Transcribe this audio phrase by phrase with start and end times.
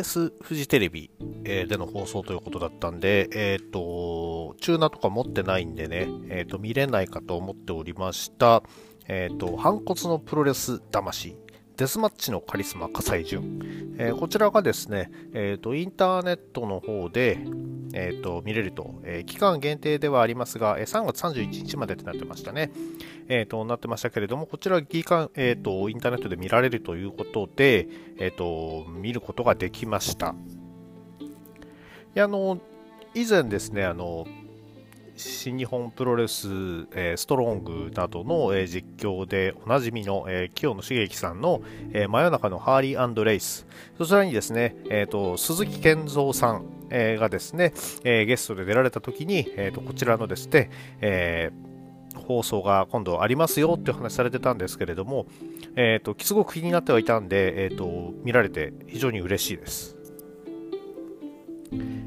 [0.00, 1.10] BS フジテレビ、
[1.44, 8.62] え、での放送ということだったんで、えっ、ー、と、チューナーとか持ってないんでね、えっ、と、見れないかと思っておりました。
[9.08, 11.36] えっ、と、反骨のプロレス魂。
[11.76, 13.94] デスマッチのカリスマ、葛西潤。
[13.98, 17.38] えー、こちらがですね、えーと、インターネットの方で、
[17.92, 22.70] えーと、見れると、えー、期間限定ではありますが、えー、3月31日までとなってましたね。
[23.28, 27.88] えーと、なってましたけれども、こちら期間、えーと、インターネットで見られるということで、
[28.18, 30.34] えーと、見ることができました。
[32.12, 32.58] いやあの
[33.14, 34.26] 以前ですね、あの
[35.20, 36.48] 新日本プロレス、
[36.92, 43.66] えー、ストロングなどの、えー、実況でおなじみの、えー、清野茂樹さんの、え真夜中のハーリーレイス、
[43.98, 47.72] そちらにですね、えーと、鈴木健三さん、えがですね、
[48.04, 51.50] えゲストで出られた時に、えーと、こちらのですね、え
[52.14, 55.26] 放送が今度ありますよって話されてたんですけれども、
[55.76, 59.99] えーと、すごく気になってはいたんで、えーと見られて非常に嬉しいです。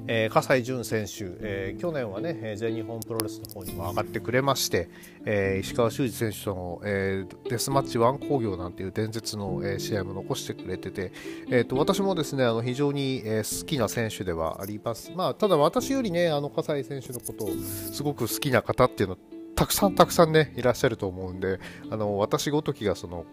[0.08, 4.90] えー、葛西潤選手、えー、去年はね全日本プロレスの方にも上がってくれまして、
[5.26, 11.12] えー、石川修司選手との、えー、デスマッチワン工業なんていう伝説の、えー、試合も残してくれてて、
[11.50, 19.18] えーと、私もですねあの非常に、えー、好きな選手ではあります、まあ、ただ私よりねあの葛西選手のことをすごく好きな方っていうの
[19.56, 23.26] たくさんたくさんねいらっしゃると思うんであの私ごときがその、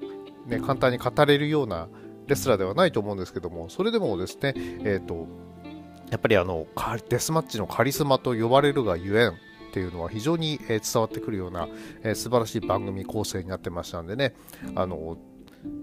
[0.47, 1.89] ね、簡単に語れるような
[2.27, 5.27] レスラーではないと思うんですけどもそれでもですね、えーと
[6.11, 6.67] やっぱりあの
[7.09, 9.33] デスマッチのカリスマと呼ばれるがゆえんっ
[9.73, 11.69] ていうのは非常に、伝わってくるような、
[12.15, 14.35] 素晴らしい番組構成になってましたんでね
[14.75, 15.17] あの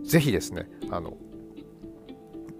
[0.03, 1.17] ぜひですねあの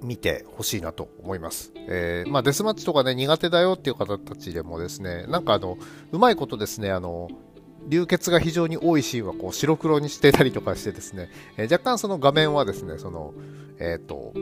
[0.02, 1.72] 見てほしいなと思います。
[1.76, 5.78] えー、まあ、デスマッチとかね、苦手だよっていう方たちでもですね、なんかあの、
[6.12, 7.30] うまいことですね、あの、
[7.88, 13.34] 流血が非常に多いシーンはこう白黒にしてたりとかしてですね、えー、若干その画面はですね、その、
[13.80, 14.34] えっ、ー、と、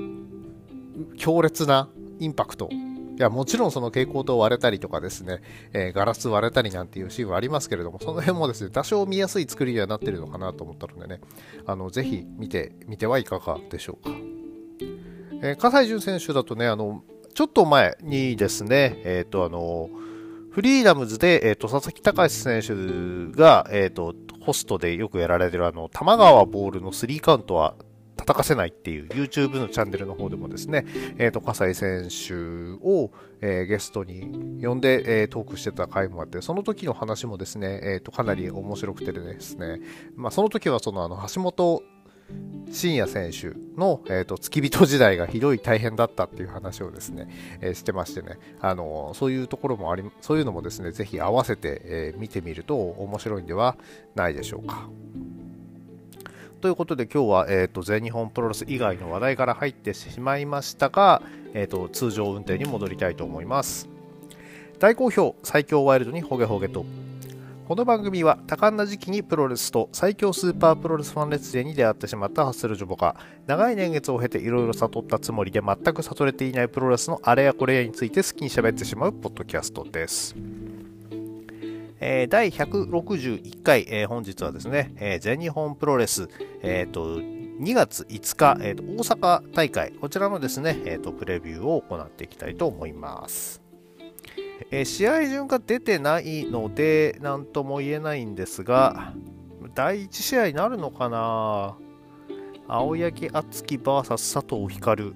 [1.18, 2.70] 強烈なインパクト
[3.18, 5.42] いや、もちろんその蛍光灯割れたりとかですね、
[5.74, 11.22] えー、ガラス割れたりなんていうシーンはありますけれども、その辺もですね、多少見やすい作りにはなってるのかなと思ったのでね、
[11.66, 14.16] あの、ぜひ見てみてはいかがでしょうか。
[15.42, 17.04] えー、葛西潤選手だとね、あの、
[17.34, 19.90] ちょっと前にですね、えっ、ー、と、あの、
[20.52, 27.76] フリーダムズで、えっ、ー、と、佐々木隆選手が、えっ、と、ホストでよくやられてるあの、玉川ボールのスリーカウントは
[28.16, 30.86] 叩かせないっていう YouTube のチャンネルの方でもですね、
[31.18, 32.34] えっ、ー、と、葛西選手
[32.84, 33.12] を、
[33.42, 39.80] えー、ゲストに呼んで、えー、トークしてた回もあって、その時の話もですね、えっ、と、かなり面白くてですね、
[40.16, 41.84] まあ、その時はその、あの、橋本
[42.72, 47.30] 深夜選手の、えーと、付き人時代がひどい大変だったっていう話をですね、
[47.62, 53.78] えー、してましてね、あのそういうところもあり、そういうのもですね、ぜひ合わせて、えー、見てみると面白いんでは
[54.16, 54.90] ないでしょうか。
[56.62, 61.22] ということで今日は、えーと、全日本プロレス以外の話題から入ってしまいましたが、
[61.54, 63.88] えーと、通常運転に戻りたいと思います
[64.80, 66.86] 大好評最強ワイルドにホゲホゲと
[67.68, 73.16] この番組は多感な時期にプロレスと最強スーパープロレスファン列伝に出会ってしまったハッセルジョボが
[73.48, 80.36] 長い年月を経ていろいろ悟ったつもりで全く悟れていないプロレスのあれやこれやについて好きに喋ってしまうポッドキャストです。
[82.08, 86.30] えー、第161回、えー、本日はですね、えー、全日本プロレス、
[86.62, 93.60] えーと、2月5日、えーと、大阪大会、こちらのですね、えーと、プレビューを行っていきたいと思います。
[94.70, 99.16] えー、試合順が出てないので、何とも言えないんですが、
[99.74, 101.76] 第1試合になるのかな？
[102.68, 105.16] 青柳敦樹 VS 佐藤光。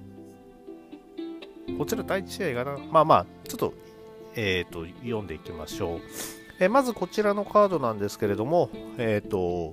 [1.78, 3.74] こちら第1試合かなまあまあ、ちょっと、
[4.34, 6.39] えっ、ー、と、読んでいきましょう。
[6.60, 9.72] えまずこちらのカードなんですけれども、えっ、ー、と、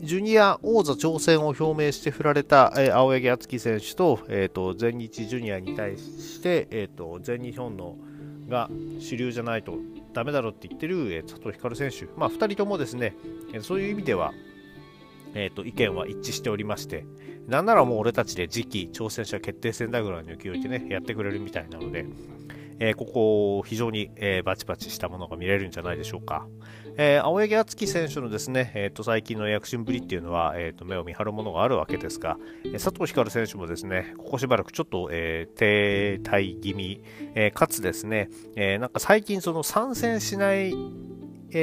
[0.00, 7.96] ジュニア王座挑戦を表明して振られた、青柳敦樹選手と,、えーと、全日ジュニアに対して、えーと、全日本の
[8.48, 8.70] が
[9.00, 9.78] 主流じゃないと
[10.12, 13.16] ダメだろうって言ってる、えー、佐藤光選手、まあ、2人ともですね、
[13.52, 14.32] え、そういう意味では、
[15.34, 17.04] えーと、意見は一致しておりまして、
[17.48, 22.06] なんならもう俺たちで次期挑戦者決定戦だぐらいの勢いでね、やってくれるみたいなので、
[22.78, 26.46] えー、ここ非常に、えー、バチバチしたものが見れるんじゃないでしょうか。
[26.98, 37.02] えー、青柳敦樹選手のですね、えーと、最近の躍進ぶりっていうのは、えーと、目を見張るものがあるわけですが、え佐藤光選手もですね、ここしばらくちょっと、え停滞気味、
[37.34, 40.74] えかつですね、えなんか最近その参戦しない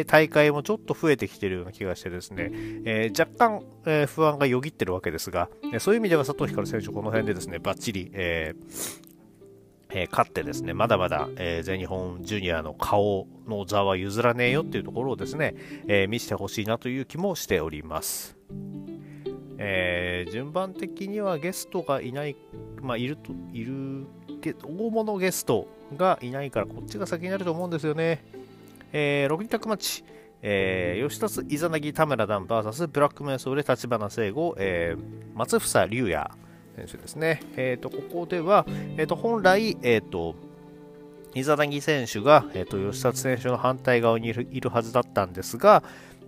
[0.06, 2.51] 大会もちょっと増えてきているような気がしてですね、
[2.86, 9.03] えー、若干、えー、不安がよぎってるわけですが、えそういう意味では佐藤光選手、この辺でですね、バッチリ、えー
[9.95, 15.56] えー、勝ってですね、まだまだ、えー、全日本ジュニアの顔の座は譲らねえよっていうところをですね、
[15.88, 18.36] えー、見せてほしいなという気もしております。
[19.60, 22.36] え、順番的にはゲストがいない、
[22.81, 24.07] まあ、いると、いる、
[24.63, 28.25] 大物ゲストがいないから、こっちが先になると思うんですよね。
[28.92, 30.04] えー、6人タッグマッチ、
[30.42, 36.30] えー、吉田イザナギ田村ダン VS ブラックメンソーレ立花聖吾、えー、松房龍也
[36.75, 37.42] 選手ですね。
[37.56, 38.66] えーと、ここでは、
[38.98, 40.36] えーと、本来、えーと、
[41.36, 45.84] イザナギ選手が、えーと、吉田選手の反対側にいるはずだったんですが、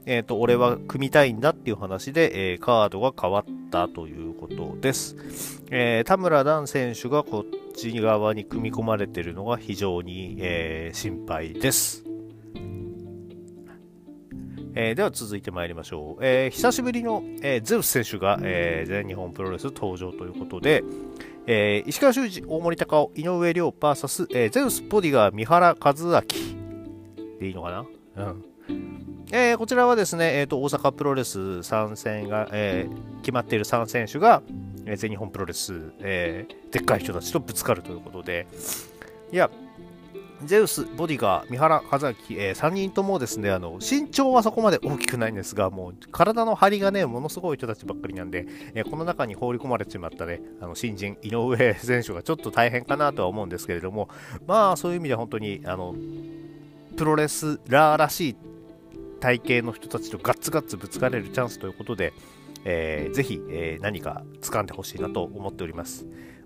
[0.06, 5.16] えー、と俺は組みたいんだっていう話で、えー、カードが変わったということです。
[5.72, 12.05] えー、田村ダン選手がこっち側に組み込まれているのが非常に、えー、心配です。
[14.78, 16.26] えー、では続いてまいりましょう。
[16.26, 20.84] えー、久しぶりの、えー、ゼウス選手が、えー、全日本プロレス登場ということで、
[21.48, 26.22] えー、石川修司、大森隆夫、井上涼 VS、えー、ゼウスボディガー三原和明
[27.40, 27.72] でいいのか
[28.16, 28.26] な？
[28.26, 28.46] うん。
[29.32, 34.44] えー、こちらはですね、えーと、大阪プロレス参戦が、えー、決まっている3選手が、
[34.86, 38.46] えー、全日本プロレス、えー、でっかい人たちとぶつかるということで、
[39.32, 39.50] いや、
[40.44, 54.10] ゼウス、ボディガー、三原、和明、えー、3人ともですね、あの、身長はそこまで大きくないんですが、もう体の張りがね、ものすごい人たちばっかりなんで、えー、この中に放り込まれてしまったね、あの、新人、井上選手がちょっと大変かなとは思うんですけれども、
[54.46, 55.96] まあ、そういう意味で本当に、あの、
[56.98, 58.36] プロレスラーらしい
[59.20, 62.14] 体型の人たちとガッツガッツぶつかれるチャンスということで、
[62.66, 66.06] えー、ぜひ、えー、何か掴んでほしいなと思っております。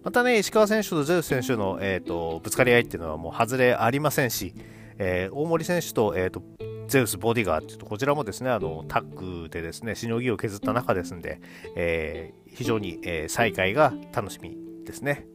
[0.10, 4.56] またね、石川選手とゼウス選手の、えーと、ぶつかり合いっていうのはもう外れありませんし、
[4.98, 6.42] えー、大森選手と,、えーと、
[6.88, 11.40] ゼウスボディガーっていうとこちらもですねあのタッグでですねしのぎを削った中ですんで、
[11.76, 15.28] えー、非常に、えー、再会が楽しみですね。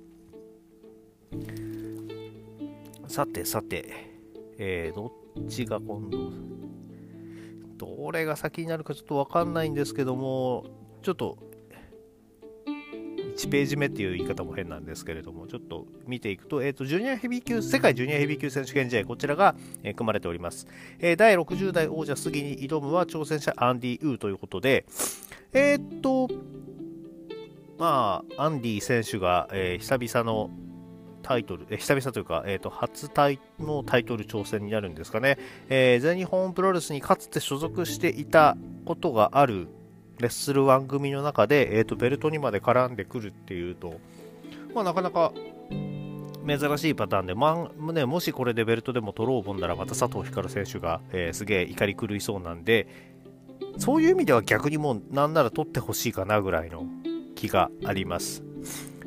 [3.07, 3.93] さてさて、
[4.59, 5.07] えー、ど
[5.41, 6.19] っちが今度
[7.77, 10.65] どれが先になるかちょっとわかんないんですけども
[11.03, 11.39] ちょっと
[13.37, 20.67] 1ページ目っていう言い方も変なんですけれども、ちょっと見ていくと、えっ、ー、と、ジュニアヘビー級、世界ジュニアヘビー級選手権試合、こちらが、えー、組まれております。
[21.01, 24.87] えー、第60代王者杉に挑むは挑戦者アンディ・ウーということで、
[25.53, 26.29] えっと、
[27.79, 30.51] まあ、アンディ選手が、え久々の
[31.25, 35.39] タイトル、え久々というか、えーと、初タイのタイトル挑戦になるんですかね、
[35.69, 39.67] えー、全日本プロレスにかつて所属していたことがある
[40.19, 44.01] レッスル1組の中で、えーと、ベルトにまで絡んでくるっていうと、
[44.75, 45.33] まあ、なかなか
[46.47, 52.87] 珍しいパターンで、まあね、もしこれでベルトでも取ろうもんならまた佐藤光選手が、えー、すげえ怒り狂いそうなんで
[53.79, 56.85] そういう意味では逆にもうなんなら取ってほしいかなぐらいの
[57.35, 58.43] 気があります。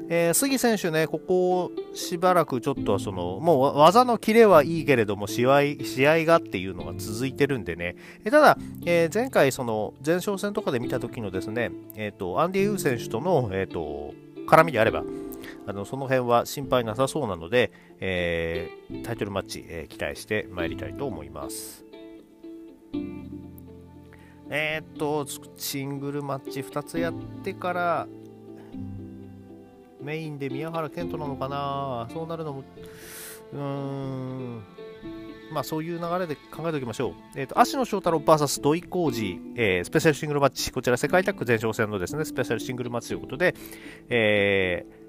[0.09, 14.13] えー、杉選手ね、ここしばらくちょっとその、もう技のキレはいいけれども、試合、試合がっていうのが続いてるんでね、えただ、えー、前回その、前哨戦とかで見た時のですね、えっ、ー、と、アンディ・ユー選手との、えっ、と、
[14.47, 15.03] 絡みであれば、
[15.65, 18.69] あのその辺は心配なさそうなので、え
[19.03, 21.83] タイトルマッチ、え期待してまいりたいと思います。
[24.49, 25.25] えっと、
[25.57, 28.07] シングルマッチ2つやってから、
[30.01, 32.07] メインで宮原健人なのかな？
[32.13, 32.63] そうなるのも、
[33.53, 34.63] うーん、
[35.51, 37.13] まあそういう流れで考えておきましょう。
[37.35, 43.55] えっ、ー、と、芦野翔太郎 VS 土井浩二、えー、スペシャルシングルマッチ、こちら世界タッグ前哨戦のですね、スペシャルシングルマッチということで、
[44.09, 45.07] えー、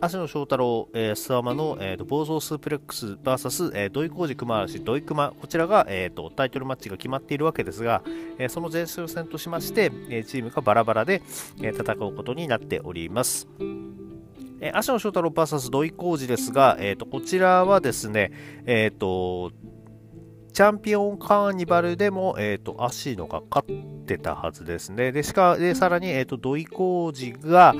[0.00, 5.32] 芦野翔太郎、えー、諏訪間の、えーと、暴走スープレックス VS、えー、土井浩二熊嵐土井熊。
[5.32, 8.02] こちらが、えーと、タイトルマッチが決まっているわけですが、
[8.38, 11.22] えー、その前哨戦としまして、え、チームがバラバラで、
[11.62, 13.48] え、戦うことになっております。
[14.60, 18.32] えー、足野翔太郎 VS 土井浩二ですが、えーと、こちらはですね、
[18.66, 19.52] えっ、ー、と、
[20.52, 25.10] チャンピオンカーニバルでも、えっ、ー、と、足野が勝ってたはずですね。
[25.10, 27.74] で、しか、で、さらに、えっ、と、土井浩二が、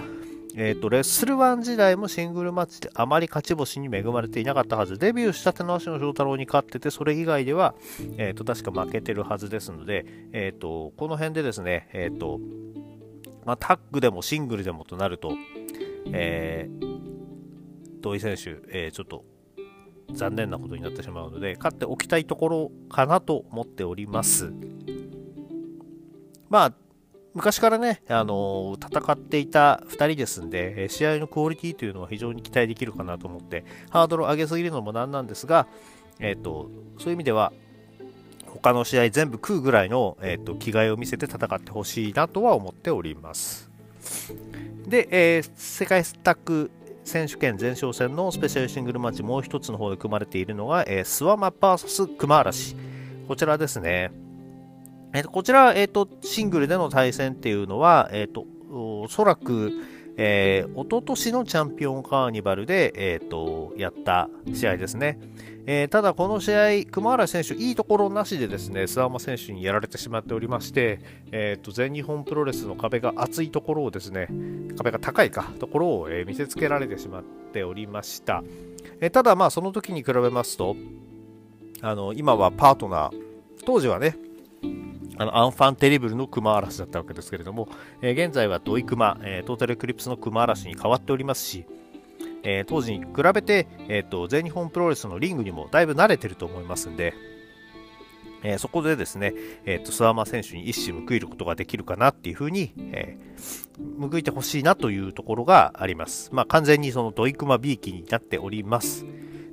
[0.56, 4.98] えっ、と、レッスル1時代もシングルマッチであまり勝ち星に恵まれていなかったはず。
[4.98, 7.76] デビューしたての足野翔太郎に勝ってて、それ以外では、
[8.18, 12.40] えっ、と、確か負けてるはずですので、えっ、と、この辺でですね、えっ、と、
[13.44, 15.32] まあ、タッグでもシングルでもとなると、
[16.12, 19.24] えー、土井選手、えー、ちょっと
[20.12, 24.52] 残念なことになってしまうので、勝っておきたいところかなと思っております。
[26.50, 26.74] まあ、
[27.34, 35.66] 昔からね、あのー、戦っていた2人ですんで、試合のクオリティというのは非常に期待できるかなと思って、ハードルを上げすぎるのもなんなんですが、
[36.20, 37.52] えーと、そういう意味では、
[38.46, 43.68] 他の試合全部食うぐらいの、えーと、気概を見せて戦ってほしいなとは思っております。
[44.86, 46.70] で、えー、世界スタック
[47.04, 52.76] 選手権前哨戦のスペシャルシングルマッチもう一つの方で組まれているのが、えー、スワマ VS 熊嵐。
[53.28, 54.10] こちらですね。
[55.12, 59.72] えー、こちら、えーと、シングルでの対戦っていうのは、えーと、おそらく、
[60.16, 65.18] えー、一昨年のチャンピオンカーニバルで、えーと、やった試合ですね。
[65.66, 71.00] えー、ただこの試合、熊原選手、いいところなしでですね、諏訪間選手にやられてしまっておりまして、
[71.32, 74.28] えーと、全日本プロレスの壁が厚いところをですね、
[74.76, 78.44] 壁が高いか、ところを、えー、見せつけられてしまっておりました。
[79.00, 80.76] えー、ただ、まあ、その時に比べますと、
[81.80, 83.12] あの今はパートナー、
[83.64, 84.16] 当時はね、
[85.16, 87.68] あのアンファンテリブルの熊嵐だったわけですけれども、
[88.02, 91.66] えー、現在はドイクマ、えー、トータルエクリプスの熊嵐に変わっておりますし、
[92.42, 97.14] えー、当時に比べて、えーと、全日本プロレスのリングにもだいぶ慣れてると思いますんで、
[98.42, 99.32] えー、そこでですね、
[99.64, 106.28] えーと、諏訪間選手に一矢報いることができるかなっていうふうに、えー、報いてほしいなというところがあります。
[106.32, 109.06] まあ、完全にそのドイクマ B 期になっております。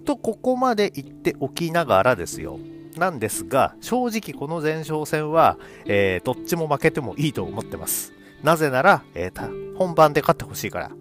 [0.05, 2.59] と、ここまで言っておきながらですよ。
[2.97, 8.13] なんですが、正直この前哨戦は、えー、どっちも負けてもいいと思ってます。
[8.43, 10.91] なぜなら、えー、本番で勝ってほしいから。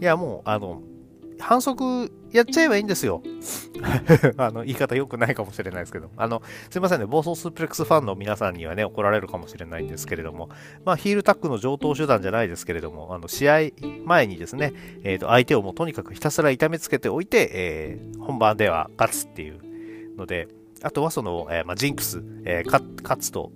[0.00, 0.82] いや、もう、あの、
[1.42, 3.22] 反則やっちゃえばいいんですよ。
[4.38, 6.10] あの、言い方良くないかもしれないですけど。
[6.16, 10.48] あの、すいませんね、暴走スープレックスファンの皆さんにはね、怒られるかもしれないんですけれども、
[10.84, 13.58] まあ、ヒールタックの上等手段じゃないですけれども、あの、試合
[14.04, 19.58] 前にですね、えっ、ー、と、相手をもうとにかくひたすら痛めつけておいて、えー、本番では勝つっていう
[20.16, 20.48] ので、
[20.82, 22.70] あとはその、えー、まあ、ジンクス、えー、
[23.02, 23.52] 勝つと、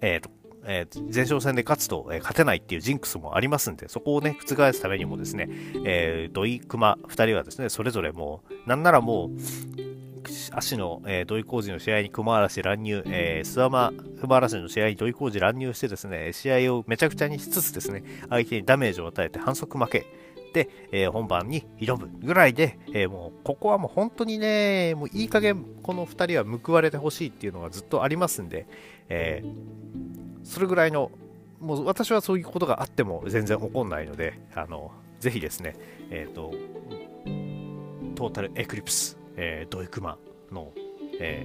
[0.00, 0.30] えっ、と、
[0.66, 5.48] えー、前哨戦で勝つと、えー、勝てないっていうジンクスもありますんで、そこをね、覆すためにもですね、
[5.84, 9.30] えー、土井熊2人はですね、それぞれもう、なんならもう、
[10.52, 20.06] 足の、えー、土井工事の試合に熊嵐乱入、えー、諏訪間熊嵐の試合に土井工事乱入してですね、試合をめちゃくちゃにしつつですね、相手にダメージを与えて反則負け。
[20.54, 28.66] で、えー、本番に挑むぐらいで、えー、もうここはもう本当にね、もういい加減この2人は報われてほしいっていうのがずっとありますんで、
[29.08, 31.10] えー、それぐらいの、
[31.60, 35.76] もう私はそういうことがあっても全然起こんないので、あの、ぜひですね、
[36.10, 36.52] え、ー、と、
[38.14, 40.18] トータルエクリプス、えー、ドイクマ
[40.52, 40.72] の、
[41.18, 41.44] え、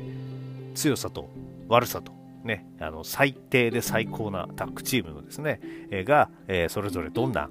[0.75, 1.29] 強さと
[1.67, 2.11] 悪さと、
[2.43, 5.59] ね、あの最低で最高なタッグチームのですね、
[5.91, 7.49] えー、が、えー、それぞれどんな、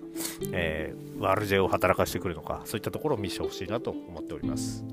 [0.52, 4.84] えー、悪知恵を働かせてくるのか、そういったところを見せてほしいなと思っております。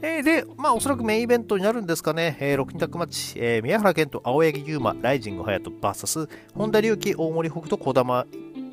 [0.00, 2.36] えー、で、まあ、おそらくメインイベントになるんですかね。
[2.40, 8.26] えー、6人タッグマッチ、えー、宮原健と青柳優馬、ライジング隼人 VS、本田隆起、大森北斗、児玉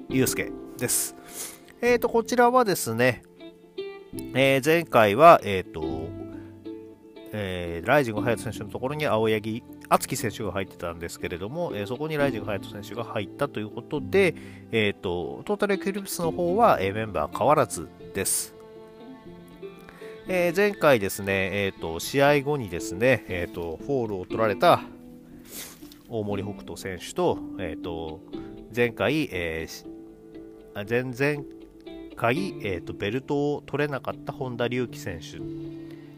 [0.09, 1.15] 祐介です。
[1.81, 3.23] えーと、こちらはですね、
[4.35, 6.04] えー、前回は、えっ、ー、と、
[7.37, 14.35] えー、ライジング隼人選手のところに青柳亮生選手が入ってたんですけれども、えー、そこにライジング隼人選手が入ったということで、
[14.71, 18.55] えーと、トータルエクリプスの方は、えー、メンバー変わらずです。
[20.27, 24.81] えー、前回ですね、えーと、試合後にですね、えーと、フォールを取られた
[26.07, 28.21] 大森北斗選手と,、えーと、
[28.73, 31.45] 前回、えー、前々
[32.15, 35.41] 回、えー、とベルトを取れなかった本田竜輝選手っ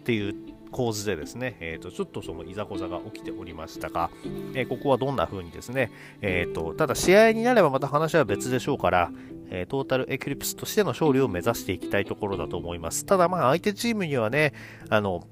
[0.03, 4.09] ていう構図でですね、えー、とちょっとそのいざこざが起きておりましたが、
[4.53, 9.11] えー、ここはどんな風にですね、えー、とただ試合になればまた話は別でしょうから、
[9.49, 13.05] えトータルエクリプスとしての勝利を目指していきたいところだと思います。
[13.05, 14.53] ただまあ相手チームにはね、
[14.89, 15.27] あの、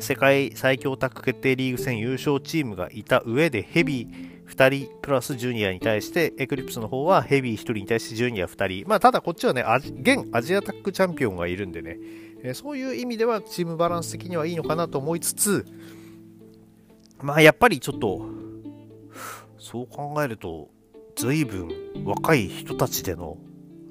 [0.00, 9.64] 世界最強タッグ決定リーグ戦優勝チームがいた上でヘビー2人プラスジュニアに対してエクリプスの方はヘビー1人に対してジュニア2人まあただこっちはね
[10.00, 11.98] 現アジアタックチャンピオンがいるんでね、
[12.42, 15.66] えそういう意味ではチームバランス的にはいいのかなと思いつつ
[17.20, 18.22] まあやっぱりちょっと
[19.58, 20.68] そう考えると
[21.16, 21.68] 随分
[22.04, 23.38] 若い人たちでの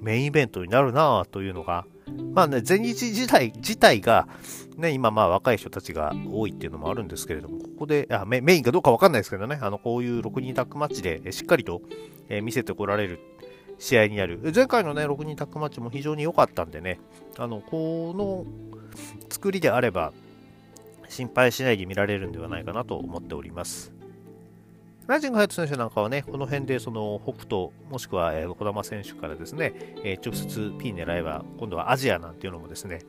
[0.01, 1.86] メインイベントになるなというのが、
[2.34, 4.27] まあね、全日時代自体が、
[4.77, 11.82] ね、今まあ若い人たちが多いっていうのもあるんですけれども、ここで、あメメインかどうかわかんないですけどね、あの、こういう6人タッグマッチでしっかりと、
[12.30, 13.20] え、見せてこられる
[13.80, 14.40] 試合になる。
[14.54, 17.00] 前回のね、6人タッグマッチも非常に良かったんでね、
[17.38, 18.46] あの、この
[19.30, 20.14] 作りであれば、
[21.10, 23.94] 心配しないで見られるんではないかなと思っております。
[25.08, 33.00] ライジングハヤト選手なんかはね、この辺でその北斗、もしくは、えー、小玉選手からですね、え、直接 P 狙えば、今度はアジアなんていうのもですね、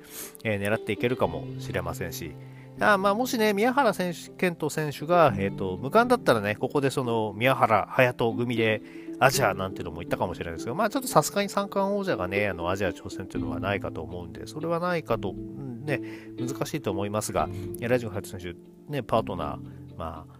[0.44, 2.36] え、狙っていけるかもしれませんし、
[2.80, 8.82] あまあもしね、宮原選手、健人選手が、えーと、無冠だったらね、ここでその宮原隼人組で
[9.18, 16.00] アジアなんていうのも言ったかもしれないですけど、まあちょっとさすがに三冠王者がね、あのアジア挑戦っていうのはないかと思うんで、それはないかと、ね、
[16.38, 17.48] 難しいと思いますが、
[17.80, 18.54] ライジングハヤト選手、
[18.92, 19.58] ね、パートナー、
[19.98, 20.38] まあ、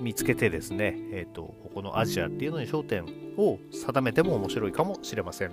[0.00, 3.06] 見つけてですね、えーと、ここのアジアっていうのに焦点
[3.38, 5.52] を定めても面白いかもしれません。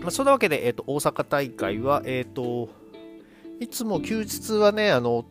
[0.00, 2.70] まあ、そんなわけで、えーと、大阪大会は、えーと、
[3.60, 5.26] いつも休日はね、あの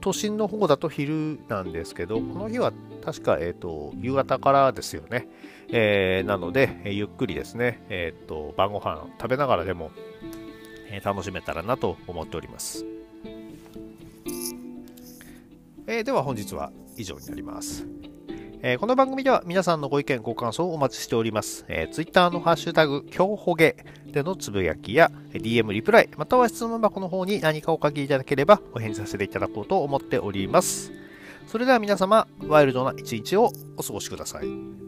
[0.00, 2.72] 都心の方だと昼なんですけど、この日は
[3.04, 5.28] 確か、えーと、夕方からですよね。
[5.70, 9.92] えー、なので、ゆっくりですね、えーと、晩ご飯食べながらでも、
[10.90, 12.84] え楽しめたらなと思っております。
[15.86, 17.86] え、では本日は以上になります。
[18.60, 21.64] えー、この番組では皆さんのご意見、ご感想をお待ちしております。
[21.68, 30.90] えー、Twitter のハッシュタグ、今日ほげでのつぶやきや、DM リプライ、または質問箱の方に何かお書きいただければお返事させていただこうと思っております。
[31.46, 34.87] それでは皆様、ワイルドな一日をお過ごしください。